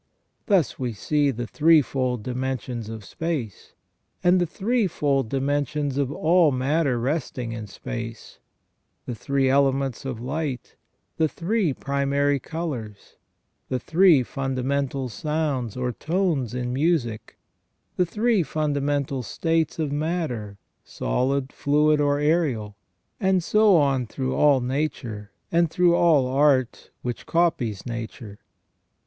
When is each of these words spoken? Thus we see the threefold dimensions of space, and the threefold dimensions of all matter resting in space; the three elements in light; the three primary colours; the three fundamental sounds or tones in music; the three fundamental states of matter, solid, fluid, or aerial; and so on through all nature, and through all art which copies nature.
Thus 0.47 0.79
we 0.79 0.93
see 0.93 1.29
the 1.29 1.45
threefold 1.45 2.23
dimensions 2.23 2.89
of 2.89 3.05
space, 3.05 3.73
and 4.23 4.41
the 4.41 4.47
threefold 4.47 5.29
dimensions 5.29 5.95
of 5.95 6.11
all 6.11 6.51
matter 6.51 6.97
resting 6.99 7.51
in 7.51 7.67
space; 7.67 8.39
the 9.05 9.13
three 9.13 9.47
elements 9.47 10.03
in 10.03 10.17
light; 10.17 10.75
the 11.17 11.27
three 11.27 11.71
primary 11.71 12.39
colours; 12.39 13.17
the 13.69 13.77
three 13.77 14.23
fundamental 14.23 15.07
sounds 15.07 15.77
or 15.77 15.91
tones 15.91 16.55
in 16.55 16.73
music; 16.73 17.37
the 17.95 18.03
three 18.07 18.41
fundamental 18.41 19.21
states 19.21 19.77
of 19.77 19.91
matter, 19.91 20.57
solid, 20.83 21.53
fluid, 21.53 22.01
or 22.01 22.17
aerial; 22.17 22.75
and 23.19 23.43
so 23.43 23.77
on 23.77 24.07
through 24.07 24.33
all 24.33 24.61
nature, 24.61 25.31
and 25.51 25.69
through 25.69 25.93
all 25.93 26.25
art 26.25 26.89
which 27.03 27.27
copies 27.27 27.85
nature. 27.85 28.39